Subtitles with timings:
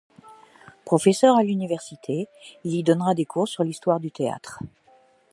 [0.83, 2.27] Professeur à l'Université,
[2.63, 4.57] il y donnera des cours sur l'histoire du théâtre.